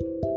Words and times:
Thank 0.00 0.24
you. 0.24 0.33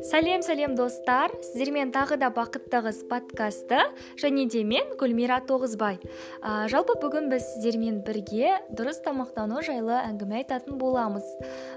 Сәлем 0.00 0.40
сәлем 0.40 0.74
достар. 0.78 1.32
Сіздермен 1.44 1.90
тағы 1.92 2.16
да 2.20 2.30
бақытты 2.32 2.80
қыз 2.86 3.02
подкасты 3.10 3.82
және 4.20 4.46
де 4.48 4.62
мен 4.64 4.94
гүлмира 4.96 5.40
тоғызбай. 5.44 5.98
Ә, 6.40 6.68
жалпы 6.72 6.96
бүгін 7.02 7.28
біз 7.28 7.44
сіздермен 7.44 8.00
бірге 8.06 8.54
дұрыс 8.72 9.02
тамақтану 9.04 9.60
жайлы 9.66 9.98
әңгіме 10.00 10.40
айтатын 10.40 10.78
боламыз. 10.80 11.26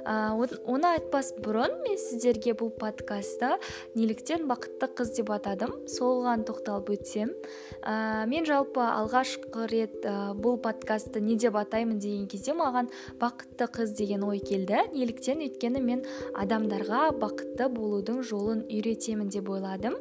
Ә, 0.08 0.32
оны 0.64 0.94
айтпас 0.94 1.34
бұрын 1.44 1.76
мен 1.84 2.00
сіздерге 2.00 2.56
бұл 2.56 2.72
подкасты 2.72 3.58
неліктен 3.96 4.48
бақытты 4.48 4.88
қыз 4.96 5.16
деп 5.18 5.34
атадым. 5.36 5.76
Соған 5.92 6.48
тоқталып 6.48 6.94
өтсем. 6.96 7.36
Ә, 7.84 8.24
мен 8.32 8.48
жалпы 8.48 8.86
алғашқы 8.88 9.68
рет 9.68 10.08
бұл 10.40 10.62
подкастты 10.64 11.20
не 11.20 11.36
деп 11.36 11.60
атаймын 11.60 12.00
деген 12.00 12.28
кезде 12.32 12.56
маған 12.56 12.88
бақытты 13.20 13.68
қыз 13.68 13.98
деген 14.00 14.24
ой 14.24 14.40
келді. 14.40 14.88
Неліктен 14.96 15.44
өйткені 15.44 15.84
мен 15.84 16.08
адамдарға 16.40 17.12
бақытты 17.20 17.68
болудың 17.74 18.13
жолын 18.22 18.62
үйретемін 18.68 19.32
деп 19.34 19.50
ойладым. 19.50 19.98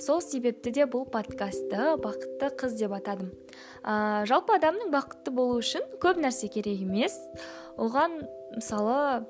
Сол 0.00 0.20
себепті 0.24 0.72
де 0.74 0.88
бұл 0.90 1.06
подкастты 1.06 1.94
бақытты 2.02 2.50
қыз 2.58 2.74
деп 2.80 2.96
атадым. 2.98 3.30
Ә, 3.84 4.24
жалпы 4.26 4.56
адамның 4.58 4.90
бақытты 4.90 5.30
болу 5.30 5.60
үшін 5.62 5.86
көп 6.02 6.18
нәрсе 6.18 6.50
керек 6.50 6.82
емес. 6.82 7.14
Оған 7.78 8.24
мысалы 8.56 9.22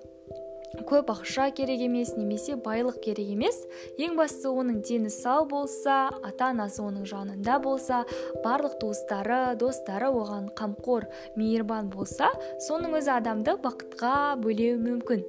көп 0.88 1.10
ақша 1.12 1.50
керек 1.52 1.82
емес 1.84 2.14
немесе 2.16 2.56
байлық 2.56 3.00
керек 3.04 3.28
емес. 3.34 3.58
Ең 4.00 4.16
бастысы 4.16 4.48
оның 4.48 4.80
дені 4.86 5.10
сау 5.12 5.44
болса 5.48 6.08
ата 6.24 6.48
анасы 6.52 6.80
оның 6.82 7.04
жанында 7.08 7.58
болса 7.62 8.02
барлық 8.44 8.78
туыстары 8.80 9.42
достары 9.60 10.08
оған 10.08 10.48
қамқор 10.56 11.08
мейірбан 11.36 11.92
болса 11.92 12.32
соның 12.68 12.96
өзі 13.02 13.12
адамды 13.18 13.58
бақытқа 13.60 14.14
бөлеуі 14.40 14.80
мүмкін. 14.80 15.26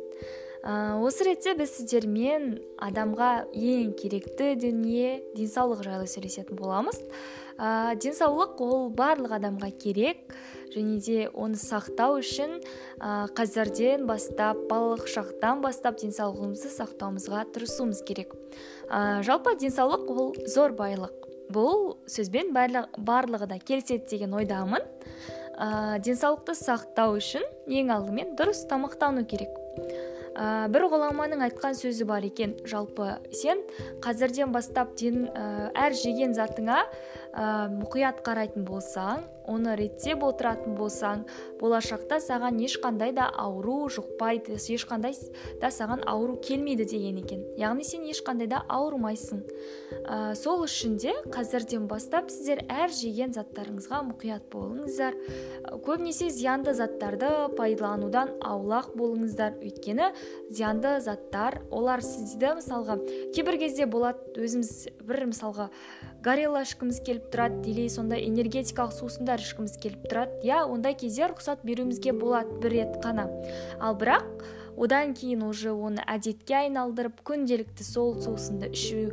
Осы 0.64 1.26
ретте 1.28 1.52
біз 1.60 1.74
сіздермен 1.76 2.54
адамға 2.80 3.50
ең 3.52 3.90
керекті 4.00 4.54
дүние 4.56 5.18
денсаулық 5.36 5.82
жайлы 5.84 6.08
сөйлесетін 6.08 6.56
боламыз. 6.56 7.02
Ә, 7.60 8.00
денсаулық 8.00 8.62
ол 8.64 8.88
барлық 8.96 9.36
адамға 9.36 9.74
керек 9.76 10.32
және 10.72 11.02
де 11.04 11.28
оны 11.28 11.60
сақтау 11.60 12.16
үшін 12.22 12.62
ә, 12.96 13.28
қазірден 13.36 14.08
бастап 14.08 14.62
балалық 14.72 15.12
шақтан 15.12 15.60
бастап 15.66 16.00
денсаулығымызды 16.00 16.72
сақтауымызға 16.72 17.44
тырысуымыз 17.52 18.00
керек. 18.08 18.32
Ә, 18.88 19.20
жалпы 19.28 19.58
денсаулық 19.60 20.08
ол 20.16 20.32
зор 20.48 20.72
байлық. 20.80 21.28
Бұл 21.52 21.98
сөзбен 22.08 22.56
барлығы 22.56 23.52
да 23.52 23.60
келіседі 23.60 24.08
деген 24.16 24.40
ойдамын. 24.40 24.88
Ә, 25.60 26.00
денсаулықты 26.00 26.56
сақтау 26.56 27.20
үшін 27.20 27.44
ең 27.68 27.92
алдымен 28.00 28.38
дұрыс 28.40 28.64
тамақтану 28.72 29.28
керек. 29.28 29.52
Ә, 30.34 30.68
бір 30.74 30.88
ғұламаның 30.92 31.44
айтқан 31.48 31.78
сөзі 31.78 32.08
бар 32.10 32.26
екен. 32.28 32.56
Жалпы 32.70 33.18
сен 33.36 33.62
қазірден 34.04 34.54
бастап 34.56 34.96
ден, 35.00 35.28
ә, 35.30 35.70
әр 35.86 35.96
жеген 35.98 36.36
затыңа 36.38 36.84
ә, 36.84 37.46
мұқият 37.74 38.24
қарайтын 38.26 38.66
болсаң 38.68 39.24
оны 39.50 39.76
реттеп 39.80 40.24
отыратын 40.24 40.76
болсаң 40.78 41.24
болашақта 41.60 42.20
саған 42.24 42.60
ешқандай 42.64 43.14
да 43.16 43.30
ауру 43.30 43.90
жұқпайды 43.94 44.58
ешқандай 44.58 45.16
да 45.62 45.72
саған 45.72 46.04
ауру 46.08 46.38
келмейді 46.44 46.86
деген 46.90 47.20
екен. 47.22 47.44
Яғни 47.60 47.86
сен 47.88 48.06
ешқандай 48.10 48.48
да 48.52 48.64
ауырмайсың. 48.70 49.44
Ә, 50.04 50.36
сол 50.36 50.64
үшін 50.66 50.98
де 51.02 51.14
қазірден 51.34 51.88
бастап 51.88 52.32
сіздер 52.32 52.64
әр 52.70 52.92
жеген 52.94 53.34
заттарыңызға 53.36 54.02
мұқият 54.10 54.48
болыңыздар. 54.54 55.18
Көбінесе 55.86 56.30
зиянды 56.34 56.74
заттарды 56.78 57.30
пайдаланудан 57.58 58.36
аулақ 58.42 58.94
болыңыздар. 58.98 59.60
Өйткені 59.64 60.12
зиянды 60.50 61.00
заттар 61.04 61.62
олар 61.72 62.04
сізді 62.04 62.56
мысалға 62.60 63.00
кейбір 63.36 63.60
кезде 63.62 63.88
болады 63.88 64.44
өзіміз 64.44 64.74
бір 65.04 65.28
мысалға 65.32 65.70
горелла 66.24 66.64
ішкіміз 66.64 67.02
келіп 67.04 67.28
тұрады 67.34 67.68
или 67.68 67.90
сондай 67.92 68.24
энергетикалық 68.30 68.94
сусындар 68.96 69.42
ішкіміз 69.44 69.76
келіп 69.84 70.06
тұрады. 70.08 70.40
Иә 70.48 70.64
ондай 70.72 70.96
кезде 70.96 71.28
рұқсат 71.28 71.66
беруімізге 71.68 72.14
болады 72.16 72.56
бір 72.64 72.78
рет 72.78 73.00
қана. 73.04 73.28
Ал 73.80 73.98
бірақ 74.00 74.24
одан 74.78 75.14
кейін 75.14 75.44
уже 75.44 75.74
оны 75.76 76.02
әдетке 76.08 76.64
айналдырып 76.64 77.20
күнделікті 77.28 77.84
сол 77.86 78.16
сусынды 78.24 78.72
ішу 78.72 79.12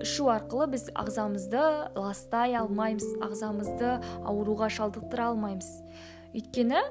ішу 0.00 0.30
арқылы 0.32 0.70
біз 0.72 0.88
ағзамызды 0.96 1.60
ластай 1.94 2.56
алмаймыз 2.58 3.06
ағзамызды 3.20 3.92
ауруға 4.24 4.70
шалдықтыра 4.72 5.30
алмаймыз. 5.34 5.68
Өйткені 6.32 6.82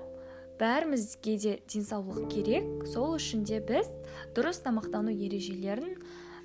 бәрімізге 0.62 1.38
де 1.41 1.59
денсаулық 1.72 2.29
керек. 2.31 2.88
Сол 2.94 3.18
үшін 3.18 3.44
де 3.50 3.59
біз 3.63 3.90
дұрыс 4.38 4.62
тамақтану 4.63 5.12
ережелерін 5.12 5.97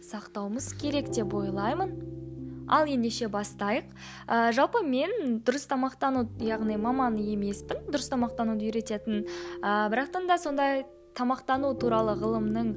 сақтауымыз 0.05 0.73
керек 0.81 1.11
деп 1.15 1.35
ойлаймын. 1.35 2.24
Ал 2.69 2.89
ендеше 2.89 3.29
бастайық. 3.33 3.87
Ә, 4.27 4.53
жалпы 4.57 4.83
мен 4.87 5.41
дұрыс 5.45 5.69
тамақтану 5.71 6.27
яғни 6.41 6.79
маман 6.81 7.17
емеспін 7.21 7.87
дұрыс 7.91 8.11
тамақтануды 8.13 8.69
үйрететін. 8.71 9.25
Ә, 9.63 9.89
бірақтан 9.93 10.29
да 10.31 10.39
сондай 10.39 10.85
тамақтану 11.15 11.75
туралы 11.79 12.17
ғылымның 12.19 12.75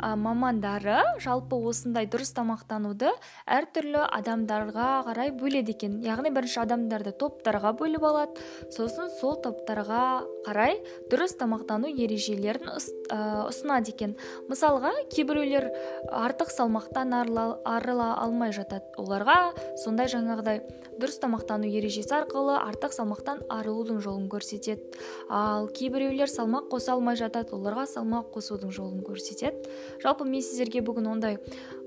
ә, 0.00 0.16
мамандары 0.16 0.98
жалпы 1.22 1.58
осындай 1.68 2.08
дұрыс 2.10 2.32
тамақтануды 2.36 3.12
әртүрлі 3.46 4.02
адамдарға 4.08 4.88
қарай 5.08 5.32
бөледі 5.36 5.74
екен. 5.76 5.98
Яғни 6.04 6.32
бірінші 6.34 6.62
адамдарды 6.64 7.12
топтарға 7.20 7.74
бөліп 7.78 8.06
алады 8.08 8.44
сосын 8.74 9.10
сол 9.20 9.36
топтарға 9.44 10.24
қарай 10.46 10.78
дұрыс 11.12 11.36
тамақтану 11.40 11.90
ережелерін 11.92 12.72
ұсынады 12.72 13.92
екен. 13.92 14.16
Мысалға 14.48 14.92
кейбіреулер 15.12 15.68
артық 16.08 16.52
салмақтан 16.54 17.12
арыла, 17.14 18.10
алмай 18.16 18.54
жатады. 18.56 18.88
Оларға 19.00 19.52
сондай 19.82 20.08
жаңағыдай 20.12 20.62
дұрыс 21.00 21.20
тамақтану 21.22 21.68
ережесі 21.68 22.14
арқылы 22.20 22.56
артық 22.60 22.94
салмақтан 22.96 23.44
арылудың 23.52 24.00
жолын 24.04 24.28
көрсетеді. 24.32 24.96
Ал 25.28 25.68
кейбіреулер 25.74 26.30
салмақ 26.30 26.70
қоса 26.72 26.94
алмай 26.96 27.18
жатады 27.20 27.56
оларға 27.56 27.86
салмақ 27.90 28.30
қосудың 28.34 28.72
жолын 28.74 29.04
көрсетеді. 29.04 29.60
Жалпы 30.02 30.26
мен 30.28 30.42
сіздерге 30.44 30.82
бүгін 30.86 31.10
ондай 31.10 31.38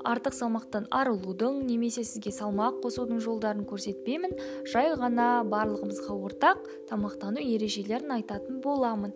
артық 0.03 0.35
салмақтан 0.35 0.87
арылудың 0.91 1.63
немесе 1.67 2.03
сізге 2.03 2.33
салмақ 2.35 2.81
қосудың 2.83 3.21
жолдарын 3.23 3.65
көрсетпеймін. 3.69 4.35
Жай 4.69 4.91
ғана 4.99 5.43
барлығымызға 5.47 6.17
ортақ 6.27 6.63
тамақтану 6.91 7.43
ережелерін 7.43 8.17
айтатын 8.19 8.59
боламын. 8.63 9.15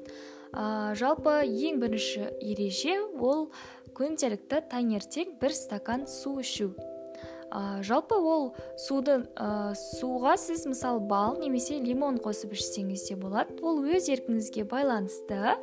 Ә, 0.53 0.95
жалпы 0.95 1.41
ең 1.43 1.81
бірінші 1.83 2.29
ереже 2.39 3.01
ол 3.19 3.49
күнделікті 3.97 4.63
таңертең 4.71 5.35
бір 5.41 5.57
стакан 5.57 6.07
су 6.07 6.39
ішу. 6.39 6.71
Ә, 7.51 7.81
жалпы 7.83 8.15
ол 8.15 8.53
суды 8.79 9.23
ә, 9.35 9.73
суға 9.77 10.35
сіз 10.39 10.65
мысалы 10.67 10.99
бал 10.99 11.37
немесе 11.39 11.79
лимон 11.79 12.19
қосып 12.21 12.53
ішсеңіз 12.57 13.07
де 13.09 13.15
болады. 13.19 13.57
Ол 13.61 13.83
өз 13.85 14.09
еркіңізге 14.11 14.65
байланысты. 14.67 15.55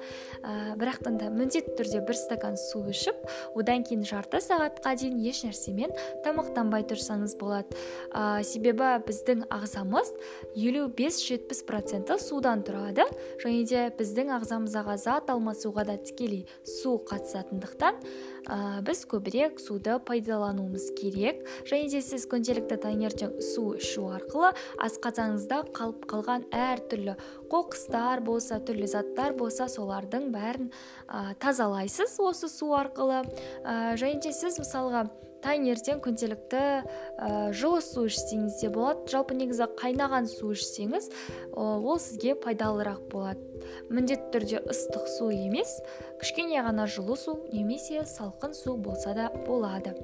Ә, 0.42 0.74
бірақтан 0.80 1.18
да 1.20 1.30
міндетті 1.32 1.76
түрде 1.78 2.02
бір 2.06 2.18
стакан 2.18 2.56
су 2.60 2.84
ішіп 2.90 3.24
одан 3.54 3.84
кейін 3.84 4.04
жарты 4.08 4.40
сағатқа 4.44 4.94
дейін 5.00 5.20
еш 5.28 5.44
нәрсемен 5.46 5.94
тамақтанбай 6.24 6.86
тұрсаңыз 6.88 7.36
болады. 7.40 7.76
Ә, 8.12 8.42
себебі 8.46 8.94
біздің 9.06 9.46
ағзамыз 9.52 10.12
елу 10.56 10.86
бес 10.88 11.20
жетпіс 11.24 11.64
проценті 11.68 12.18
судан 12.22 12.64
тұрады. 12.66 13.06
Және 13.42 13.64
де 13.68 13.88
біздің 13.98 14.32
ағзамызға 14.38 14.96
зат 15.00 15.30
алмасуға 15.32 15.86
да 15.88 15.98
тікелей 16.00 16.46
су 16.64 16.96
қатысатындықтан 17.10 18.00
ә, 18.48 18.80
біз 18.84 19.04
көбірек 19.10 19.60
суды 19.62 19.96
пайдалануымыз 20.08 20.90
керек. 20.98 21.42
Және 21.68 21.90
де 21.92 22.02
сіз 22.04 22.26
күнделікті 22.30 22.78
таңертең 22.84 23.34
су 23.42 23.74
ішу 23.78 24.08
арқылы 24.14 24.52
асқазаныңызда 24.84 25.60
қалып 25.76 26.06
қалған 26.10 26.46
әртүрлі 26.52 27.16
қоқыстар 27.52 28.24
болса 28.24 28.60
түрлі 28.60 28.88
заттар 28.90 29.36
болса 29.38 29.68
солардың 29.72 30.30
бәрін 30.34 30.70
ә, 31.08 31.34
тазалайсыз 31.42 32.18
осы 32.20 32.50
су 32.52 32.72
арқылы. 32.76 33.24
Ә, 33.64 33.94
және 34.00 34.20
де 34.24 34.32
сіз 34.32 34.60
мысалға 34.62 35.06
таңертең 35.44 36.00
күнделікті 36.04 36.62
ә, 36.64 37.28
жылы 37.52 37.82
су 37.84 38.06
ішсеңіз 38.08 38.58
де 38.62 38.70
болады. 38.72 39.04
Жалпы 39.12 39.36
негізі 39.36 39.68
қайнаған 39.78 40.28
су 40.30 40.54
ішсеңіз 40.56 41.10
ол 41.54 41.98
сізге 42.00 42.34
пайдалырақ 42.40 43.04
болады. 43.12 43.44
Міндетті 43.92 44.32
түрде 44.34 44.64
ыстық 44.64 45.06
су 45.18 45.30
емес 45.34 45.78
кішкене 46.20 46.64
ғана 46.64 46.88
жылы 46.90 47.16
су 47.20 47.38
немесе 47.52 48.04
салқын 48.08 48.56
су 48.56 48.76
болса 48.76 49.14
да 49.16 49.30
болады. 49.46 49.94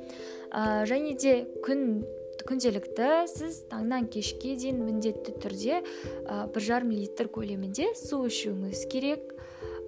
Ә, 0.53 0.85
және 0.89 1.17
де 1.19 1.45
күн 1.65 2.03
күнделікті 2.49 3.27
сіз 3.29 3.65
таңнан 3.71 4.07
кешке 4.13 4.55
дейін 4.57 4.81
міндетті 4.87 5.35
түрде 5.43 5.81
ә, 5.81 6.47
бір 6.53 6.65
жарым 6.65 6.95
литр 6.95 7.29
көлемінде 7.33 7.93
су 7.99 8.25
ішуіңіз 8.29 8.87
керек. 8.93 9.35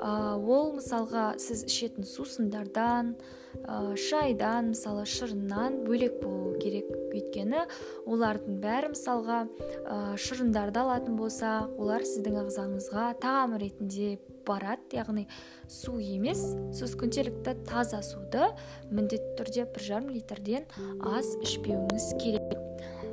Ол 0.02 0.72
мысалға 0.76 1.32
сіз 1.38 1.62
ішетін 1.68 2.06
сусындардан 2.08 3.14
ә, 3.62 3.94
шайдан 3.94 4.72
мысалы 4.72 5.04
шырыннан 5.06 5.82
бөлек 5.86 6.18
болу 6.22 6.56
керек. 6.58 6.88
Өйткені 7.12 7.66
олардың 8.08 8.58
бәрі 8.62 8.92
мысалға 8.94 9.44
ә, 9.46 10.16
шырындарды 10.18 10.82
алатын 10.82 11.18
болсақ 11.20 11.76
олар 11.78 12.02
сіздің 12.08 12.40
ағзаңызға 12.42 13.06
тағам 13.22 13.56
ретінде 13.62 14.16
барады. 14.48 14.98
Яғни 14.98 15.28
су 15.70 15.98
емес 16.02 16.42
сіз 16.74 16.96
күнделікті 16.98 17.56
таза 17.68 18.02
суды 18.02 18.50
міндетті 18.90 19.36
түрде 19.38 19.68
бір 19.70 19.88
жарым 19.90 20.12
литрден 20.16 20.66
аз 21.14 21.36
ішпеуіңіз 21.44 22.12
керек. 22.18 22.56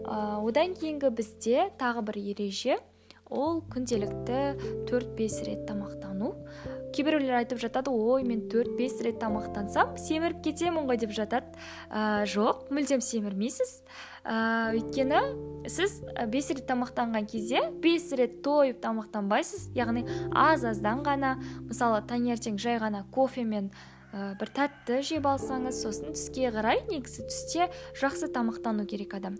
Ә, 0.09 0.39
одан 0.41 0.73
кейінгі 0.73 1.13
бізде 1.13 1.69
тағы 1.77 2.07
бір 2.09 2.23
ереже. 2.33 2.79
Ол 3.29 3.59
күнделікті 3.69 4.57
4-5 4.89 5.43
рет 5.45 5.67
тамақтану. 5.69 6.33
Кейбіреулер 6.95 7.39
айтып 7.41 7.59
жатады 7.61 7.91
ой 7.91 8.23
мен 8.27 8.45
төрт 8.51 8.75
бес 8.77 8.97
рет 9.05 9.19
тамақтансам 9.21 9.95
семіріп 9.99 10.41
кетемін 10.45 10.87
ғой 10.89 10.99
деп 11.01 11.13
жатады. 11.15 11.51
Ә, 11.89 12.25
жоқ 12.29 12.69
мүлдем 12.73 13.03
семірмейсіз. 13.03 13.83
Ә, 14.23 14.73
өйткені 14.77 15.21
сіз 15.69 15.99
бес 16.31 16.49
рет 16.53 16.65
тамақтанған 16.69 17.29
кезде 17.29 17.61
бес 17.83 18.09
рет 18.17 18.41
тойып 18.45 18.81
тамақтанбайсыз. 18.83 19.69
Яғни 19.77 20.05
аз 20.33 20.65
аздан 20.65 21.03
ғана 21.05 21.37
мысалы 21.69 22.01
таңертең 22.09 22.59
жай 22.61 22.79
ғана 22.81 23.05
кофемен 23.13 23.71
ә, 24.13 24.33
бір 24.39 24.53
тәтті 24.55 25.01
жеп 25.05 25.27
алсаңыз 25.29 25.83
сосын 25.83 26.15
түске 26.17 26.49
қарай 26.53 26.83
негізі 26.89 27.27
түсте 27.29 27.69
жақсы 27.99 28.31
тамақтану 28.33 28.87
керек 28.89 29.15
адам. 29.19 29.37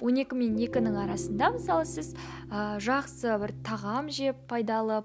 12 0.00 0.32
мен 0.38 0.56
екінің 0.64 0.96
арасында 1.04 1.50
мысалы 1.58 1.88
сіз 1.88 2.14
ә, 2.48 2.78
жақсы 2.80 3.36
бір 3.40 3.52
тағам 3.66 4.08
жеп 4.12 4.38
пайдалы 4.48 5.02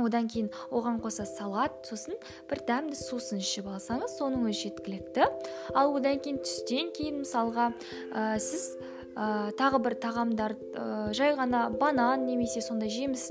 одан 0.00 0.28
кейін 0.30 0.50
оған 0.74 0.98
қоса 1.02 1.26
салат 1.28 1.86
сосын 1.88 2.18
бір 2.50 2.64
дәмді 2.68 2.98
сусын 2.98 3.42
ішіп 3.42 3.68
алсаңыз 3.74 4.16
соның 4.18 4.48
өзі 4.50 4.68
жеткілікті. 4.68 5.28
Ал 5.74 5.94
одан 5.94 6.18
кейін 6.18 6.42
түстен 6.42 6.90
кейін 6.96 7.22
мысалға 7.22 7.70
ә, 8.10 8.38
сіз 8.42 8.74
ә, 9.14 9.52
тағы 9.58 9.80
бір 9.84 9.96
тағамдар 10.02 10.56
ә, 10.74 10.86
жай 11.14 11.34
ғана 11.38 11.68
банан 11.70 12.26
немесе 12.26 12.62
сондай 12.64 12.90
жеміс 12.90 13.28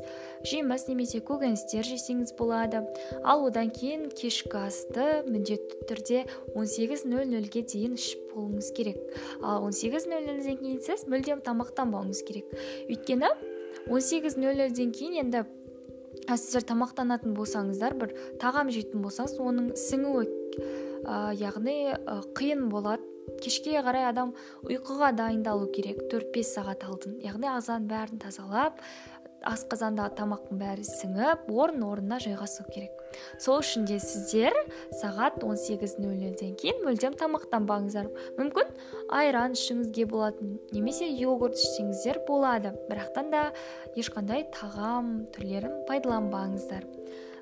жеміс 0.48 0.88
немесе 0.88 1.19
көкөністер 1.24 1.83
жесеңіз 1.88 2.36
болады. 2.39 2.86
Ал 3.24 3.44
одан 3.48 3.71
кейін 3.74 4.07
кешкі 4.15 4.63
асты 4.63 5.24
міндетті 5.27 5.83
түрде 5.89 6.24
18.00-ге 6.56 7.65
дейін 7.74 7.98
ішіп 8.00 8.31
болуыңыз 8.33 8.71
керек. 8.77 9.01
Ал 9.42 9.68
18.00-ден 9.68 10.62
кейін 10.63 10.80
сіз 10.83 11.07
мүлдем 11.12 11.44
тамақтанбауыңыз 11.44 12.24
керек. 12.27 12.56
Өйткені 12.88 13.33
18.00-ден 13.92 14.95
кейін 14.95 15.19
енді 15.25 15.44
сіздер 16.30 16.66
тамақтанатын 16.70 17.34
болсаңыздар 17.38 17.96
бір 18.00 18.14
тағам 18.42 18.72
жейтін 18.74 19.04
болсаңыз 19.04 19.40
оның 19.44 19.72
сіңуі 19.80 20.28
ә, 21.04 21.34
яғни 21.40 21.78
ә, 21.94 22.20
қиын 22.38 22.70
болады 22.72 23.04
кешке 23.44 23.80
қарай 23.84 24.08
адам 24.10 24.34
ұйқыға 24.68 25.14
дайындалу 25.18 25.70
керек. 25.74 26.04
4-5 26.12 26.48
сағат 26.48 26.86
алдын. 26.88 27.18
Яғни 27.24 27.50
ағзаның 27.52 27.90
бәрін 27.92 28.22
тазалап 28.24 28.80
асқазандағы 29.48 30.16
тамақтың 30.20 30.60
бәрі 30.62 30.86
сіңіп 30.88 31.50
орын 31.52 31.84
орнына 31.88 32.20
жайғасу 32.24 32.68
керек. 32.72 33.02
Сол 33.42 33.62
үшін 33.62 33.88
де 33.89 34.00
сіздер 34.04 34.56
сағат 35.01 35.42
18.00-ден 35.44 36.56
кейін 36.60 36.81
мүлдем 36.86 37.18
тамақтанбаңыздар. 37.19 38.10
Мүмкін 38.39 38.71
айран 39.13 39.57
ішіңізге 39.57 40.07
болады 40.12 40.54
немесе 40.74 41.10
йогурт 41.10 41.60
ішсеңіздер 41.60 42.24
болады. 42.27 42.74
Бірақтан 42.89 43.31
да 43.33 43.45
ешқандай 44.00 44.48
тағам 44.54 45.24
түрлерін 45.36 45.83
пайдаланбаңыздар. 45.89 46.88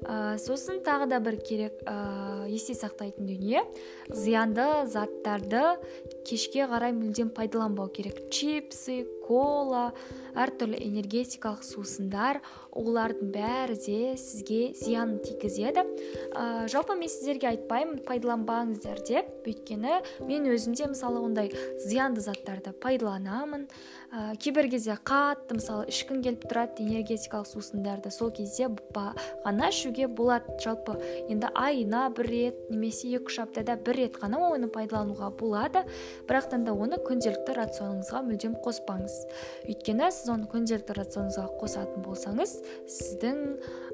Ә, 0.02 0.38
сосын 0.42 0.80
тағы 0.82 1.06
да 1.12 1.20
бір 1.22 1.36
керек 1.46 1.84
ә, 1.86 2.48
есте 2.50 2.74
сақтайтын 2.74 3.28
дүние. 3.30 3.62
Зиянды 4.10 4.66
заттарды 4.90 5.78
кешке 6.26 6.66
қарай 6.66 6.96
мүлдем 6.98 7.30
пайдаланбау 7.30 7.92
керек. 7.94 8.18
Чипсы 8.34 9.04
кола 9.32 9.92
әртүрлі 10.36 10.80
энергетикалық 10.80 11.64
сусындар 11.64 12.40
олардың 12.72 13.32
бәрі 13.34 13.76
де 13.84 14.00
сізге 14.20 14.72
зиянын 14.80 15.20
тигізеді. 15.24 15.84
Ә, 16.32 16.68
жалпы 16.72 16.96
мен 17.00 17.12
сіздерге 17.12 17.50
айтпаймын 17.52 18.00
пайдаланбаңыздар 18.08 19.02
деп. 19.08 19.32
Өйткені 19.48 20.00
мен 20.28 20.48
өзім 20.52 20.76
де 20.78 20.88
мысалы 20.92 21.20
ондай 21.24 21.52
зиянды 21.84 22.24
заттарды 22.24 22.72
пайдаланамын. 22.72 23.68
Ә, 24.12 24.36
кейбір 24.40 24.70
кезде 24.72 24.96
қатты 24.96 25.60
мысалы 25.60 25.88
ішкім 25.92 26.24
келіп 26.24 26.48
тұрады 26.48 26.86
энергетикалық 26.86 27.50
сусындарды. 27.52 28.12
Сол 28.12 28.32
кезде 28.32 28.70
ғана 28.96 29.72
ішуге 29.72 30.08
болады. 30.08 30.56
Жалпы 30.64 30.96
енді 31.28 31.52
айына 31.56 32.08
бір 32.16 32.32
рет 32.32 32.72
немесе 32.72 33.12
екі 33.12 33.32
үш 33.32 33.42
аптада 33.44 33.76
бір 33.76 34.06
рет 34.06 34.20
қана 34.22 34.40
оны 34.52 34.72
пайдалануға 34.72 35.32
болады. 35.36 35.84
Бірақтан 36.30 36.64
да 36.68 36.76
оны 36.76 37.02
күнделікті 37.04 37.60
рационыңызға 37.60 38.24
мүлдем 38.28 38.56
қоспаңыз. 38.64 39.21
Өйткені 39.68 40.10
сіз 40.14 40.32
оны 40.34 40.48
күнделікті 40.52 40.96
рационыңызға 40.98 41.46
қосатын 41.62 42.06
болсаңыз 42.06 42.56
сіздің 42.90 43.44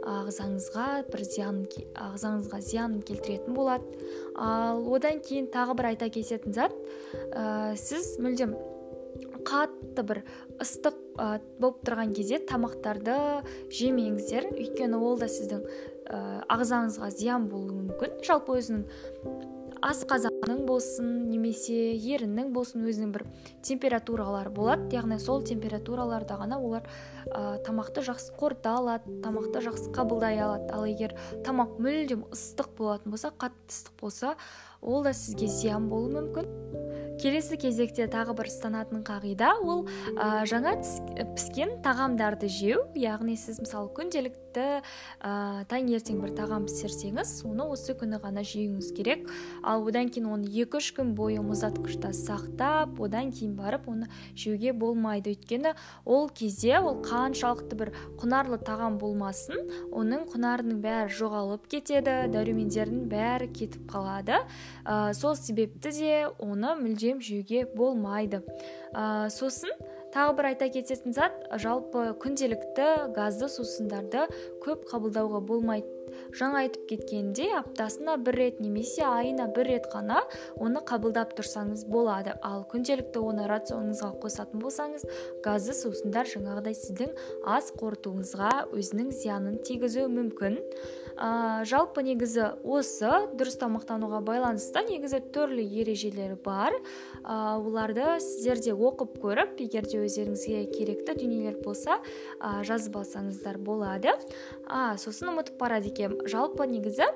ағзаңызға 0.08 0.88
бір 1.12 1.26
зиян 1.28 1.62
ағзаңызға 2.08 2.62
зиянын 2.64 3.04
келтіретін 3.08 3.58
болады. 3.58 4.00
Ал 4.36 4.82
одан 4.94 5.22
кейін 5.24 5.52
тағы 5.54 5.78
бір 5.78 5.92
айта 5.94 6.10
кететін 6.14 6.56
зат 6.56 6.74
ә, 7.34 7.76
сіз 7.76 8.16
мүлдем 8.24 8.56
қатты 9.48 10.04
бір 10.04 10.24
ыстық 10.62 10.98
ә, 11.18 11.28
болып 11.60 11.84
тұрған 11.88 12.14
кезде 12.16 12.40
тамақтарды 12.44 13.18
жемеңіздер. 13.74 14.52
Өйткені 14.56 15.00
ол 15.00 15.20
да 15.20 15.30
сіздің 15.32 15.64
ә, 15.64 16.20
ағзаңызға 16.52 17.12
зиян 17.16 17.48
болуы 17.52 17.76
мүмкін. 17.88 18.20
Жалпы 18.28 18.60
өзінің 18.60 18.84
асқазанның 19.86 20.64
болсын 20.68 21.10
немесе 21.30 21.94
еріннің 21.96 22.52
болсын 22.56 22.86
өзінің 22.88 23.12
бір 23.16 23.26
температуралары 23.66 24.52
болады. 24.54 24.88
Яғни 24.96 25.20
сол 25.22 25.44
температураларда 25.48 26.38
ғана 26.40 26.60
олар 26.62 26.88
ә, 27.28 27.58
тамақты 27.66 28.04
жақсы 28.08 28.36
қорыта 28.40 28.78
алады 28.80 29.20
тамақты 29.24 29.64
жақсы 29.68 29.92
қабылдай 29.96 30.40
алады. 30.42 30.72
Ал 30.74 30.88
егер 30.90 31.16
тамақ 31.46 31.78
мүлдем 31.82 32.26
ыстық 32.32 32.74
болатын 32.78 33.14
болса 33.14 33.34
қатты 33.34 33.70
ыстық 33.70 34.02
болса 34.02 34.36
ол 34.82 35.04
да 35.04 35.14
сізге 35.14 35.48
зиян 35.48 35.90
болуы 35.90 36.14
мүмкін. 36.16 36.50
Келесі 37.18 37.58
кезекте 37.58 38.06
тағы 38.06 38.36
бір 38.38 38.52
ұстанатын 38.52 39.02
қағида 39.06 39.56
ол 39.66 39.88
ә, 40.14 40.46
жаңа 40.46 40.76
піскен 41.34 41.80
тағамдарды 41.86 42.50
жеу. 42.52 42.86
Яғни 42.94 43.38
сіз 43.42 43.58
мысалы 43.64 43.90
күнделікті 43.98 44.47
ә, 44.62 45.32
таңертең 45.72 46.20
бір 46.22 46.36
тағам 46.38 46.68
пісірсеңіз 46.68 47.32
оны 47.50 47.66
осы 47.74 47.96
күні 47.98 48.20
ғана 48.22 48.44
жеуіңіз 48.46 48.92
керек. 48.94 49.26
Ал 49.64 49.88
одан 49.90 50.12
кейін 50.14 50.30
оны 50.36 50.52
екі 50.52 50.78
үш 50.78 50.92
күн 50.94 51.16
бойы 51.18 51.42
мұздатқышта 51.42 52.12
сақтап 52.14 53.02
одан 53.02 53.32
кейін 53.34 53.56
барып 53.58 53.90
оны 53.90 54.12
жеуге 54.38 54.74
болмайды. 54.78 55.34
Өйткені 55.34 55.74
ол 56.06 56.30
кезде 56.30 56.78
ол 56.78 57.02
қаншалықты 57.02 57.80
бір 57.82 57.94
құнарлы 58.22 58.62
тағам 58.62 59.00
болмасын 59.02 59.90
оның 59.90 60.28
құнарының 60.36 60.84
бәрі 60.86 61.18
жоғалып 61.18 61.66
кетеді 61.72 62.30
дәрумендердің 62.30 63.10
бәрі 63.10 63.50
кетіп 63.50 63.90
қалады. 63.90 64.44
Ә, 64.86 65.14
сол 65.18 65.34
себепті 65.36 65.96
де 65.98 66.14
оны 66.38 66.78
мүлде 66.78 67.08
жем 67.08 67.22
жеуге 67.22 67.66
болмайды. 67.76 68.42
Ә, 68.92 69.30
сосын 69.32 69.72
тағы 70.14 70.38
бір 70.38 70.50
айта 70.54 70.70
кететін 70.72 71.16
зат 71.16 71.44
жалпы 71.64 72.12
күнделікті 72.24 72.88
газды 73.18 73.50
сусындарды 73.52 74.28
көп 74.64 74.88
қабылдауға 74.92 75.44
болмайды. 75.52 75.97
Жаңа 76.36 76.66
айтып 76.66 76.88
кеткендей 76.92 77.54
аптасына 77.58 78.18
бір 78.22 78.40
рет 78.42 78.60
немесе 78.64 79.06
айына 79.08 79.48
бір 79.56 79.72
рет 79.72 79.90
қана 79.94 80.22
оны 80.56 80.84
қабылдап 80.86 81.34
тұрсаңыз 81.38 81.86
болады. 81.90 82.36
Ал 82.42 82.66
күнделікті 82.72 83.24
оны 83.24 83.48
рационыңызға 83.50 84.14
қосатын 84.22 84.62
болсаңыз 84.64 85.08
газды 85.46 85.76
сусындар 85.78 86.30
жаңағыдай 86.30 86.78
сіздің 86.78 87.18
ас 87.58 87.74
қорытуыңызға 87.80 88.54
өзінің 88.76 89.12
зиянын 89.16 89.60
тигізуі 89.66 90.08
мүмкін. 90.14 90.62
Ә, 91.18 91.66
жалпы 91.66 92.04
негізі 92.06 92.44
осы 92.62 93.10
дұрыс 93.34 93.58
тамақтануға 93.58 94.20
байланысты 94.22 94.84
негізі 94.86 95.18
түрлі 95.34 95.64
ережелер 95.82 96.36
бар. 96.46 96.76
Ә, 97.24 97.58
оларды 97.58 98.06
сіздер 98.22 98.62
де 98.62 98.76
оқып 98.76 99.18
көріп 99.24 99.58
егер 99.66 99.88
де 99.90 100.04
өздеріңізге 100.06 100.68
керекті 100.76 101.18
дүниелер 101.18 101.58
болса 101.64 101.98
ә, 102.38 102.62
жазып 102.62 103.00
алсаңыздар 103.02 103.58
болады. 103.58 104.14
А 104.70 104.94
сосын 105.02 105.34
ұмытып 105.34 105.58
барады 105.58 105.90
екенмін 105.90 106.07
жалпы 106.26 106.68
негізі 106.68 107.08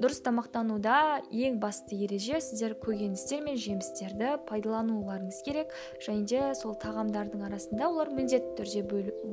дұрыс 0.00 0.22
тамақтануда 0.24 1.20
ең 1.28 1.58
басты 1.60 1.98
ереже 2.06 2.38
сіздер 2.40 2.72
көкөністер 2.80 3.42
мен 3.44 3.58
жемістерді 3.60 4.38
пайдалануларыңыз 4.48 5.42
керек. 5.44 5.74
Және 6.00 6.24
де 6.24 6.40
сол 6.56 6.72
тағамдардың 6.80 7.42
арасында 7.50 7.88
олар 7.90 8.08
міндетті 8.16 8.54
түрде 8.56 8.82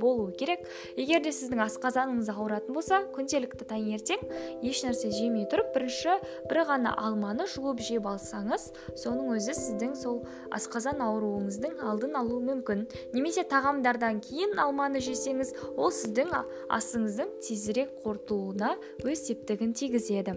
болуы 0.01 0.33
керек. 0.35 0.65
Егер 0.99 1.23
де 1.23 1.31
сіздің 1.31 1.63
асқазаныңыз 1.67 2.31
ауыратын 2.33 2.75
болса 2.75 2.99
күнделікті 3.15 3.69
таңертең 3.69 4.25
ешнәрсе 4.67 5.13
жемей 5.15 5.47
тұрып 5.47 5.71
бірінші 5.77 6.17
бір 6.51 6.63
ғана 6.73 6.91
алманы 6.99 7.47
жуып 7.47 7.79
жеп 7.87 8.11
алсаңыз 8.11 8.67
соның 8.99 9.37
өзі 9.37 9.55
сіздің 9.55 9.95
сол 9.95 10.19
асқазан 10.51 10.99
ауруыңыздың 11.07 11.79
алдын 11.79 12.19
алуы 12.19 12.43
мүмкін. 12.51 12.83
Немесе 13.15 13.47
тағамдардан 13.47 14.19
кейін 14.27 14.59
алманы 14.59 14.99
жесеңіз 14.99 15.55
ол 15.77 15.95
сіздің 15.95 16.35
асыңыздың 16.75 17.33
тезірек 17.47 17.97
қорытылуына 18.03 18.75
өз 19.07 19.27
септігін 19.29 19.75
тигізеді. 19.77 20.35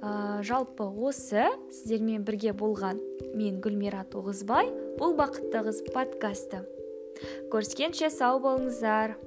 Ә, 0.00 0.42
жалпы 0.46 0.86
осы 1.08 1.48
сіздермен 1.70 2.24
бірге 2.24 2.52
болған 2.52 3.00
мен 3.34 3.60
гүлмира 3.64 4.04
тоғызбай 4.12 4.70
бұл 5.00 5.16
бақытты 5.18 5.64
қыз 5.68 5.82
подкасты. 5.92 6.64
Көріскенше 7.52 8.10
сау 8.14 8.40
болыңыздар. 8.44 9.18